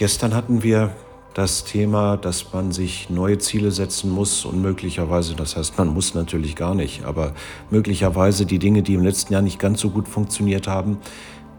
[0.00, 0.94] Gestern hatten wir
[1.34, 6.14] das Thema, dass man sich neue Ziele setzen muss und möglicherweise, das heißt, man muss
[6.14, 7.34] natürlich gar nicht, aber
[7.70, 10.96] möglicherweise die Dinge, die im letzten Jahr nicht ganz so gut funktioniert haben,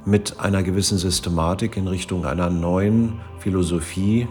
[0.06, 4.28] mit einer gewissen Systematik in Richtung einer neuen Philosophie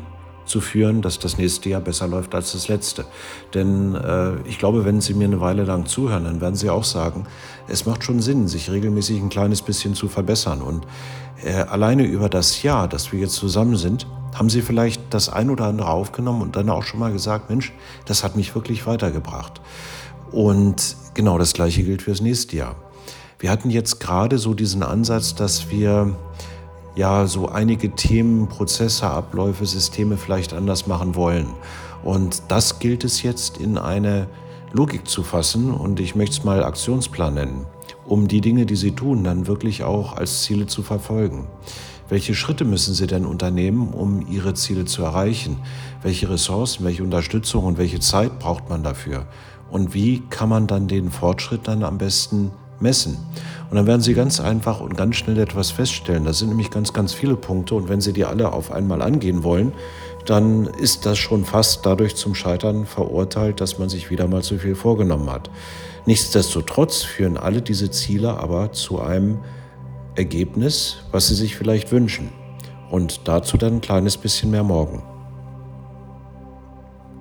[0.51, 3.07] zu führen, dass das nächste Jahr besser läuft als das letzte.
[3.55, 6.85] Denn äh, ich glaube, wenn Sie mir eine Weile lang zuhören, dann werden Sie auch
[6.85, 7.27] sagen,
[7.69, 10.61] es macht schon Sinn, sich regelmäßig ein kleines bisschen zu verbessern.
[10.61, 10.87] Und
[11.45, 15.51] äh, alleine über das Jahr, dass wir jetzt zusammen sind, haben Sie vielleicht das ein
[15.51, 17.73] oder andere aufgenommen und dann auch schon mal gesagt, Mensch,
[18.05, 19.61] das hat mich wirklich weitergebracht.
[20.31, 22.77] Und genau das Gleiche gilt fürs nächste Jahr.
[23.39, 26.15] Wir hatten jetzt gerade so diesen Ansatz, dass wir
[27.01, 31.49] ja so einige Themen, Prozesse, Abläufe, Systeme vielleicht anders machen wollen.
[32.05, 34.29] Und das gilt es jetzt in eine
[34.73, 37.67] Logik zu fassen und ich möchte es mal Aktionsplan nennen,
[38.05, 41.49] um die Dinge, die Sie tun, dann wirklich auch als Ziele zu verfolgen.
[42.11, 45.57] Welche Schritte müssen Sie denn unternehmen, um Ihre Ziele zu erreichen?
[46.03, 49.27] Welche Ressourcen, welche Unterstützung und welche Zeit braucht man dafür?
[49.71, 52.51] Und wie kann man dann den Fortschritt dann am besten
[52.81, 53.19] messen?
[53.71, 56.25] Und dann werden Sie ganz einfach und ganz schnell etwas feststellen.
[56.25, 57.77] Das sind nämlich ganz, ganz viele Punkte.
[57.77, 59.73] Und wenn Sie die alle auf einmal angehen wollen,
[60.27, 64.59] dann ist das schon fast dadurch zum Scheitern verurteilt, dass man sich wieder mal zu
[64.59, 65.51] viel vorgenommen hat.
[66.07, 69.39] Nichtsdestotrotz führen alle diese Ziele aber zu einem
[70.17, 72.31] Ergebnis, was Sie sich vielleicht wünschen.
[72.91, 75.03] Und dazu dann ein kleines bisschen mehr morgen.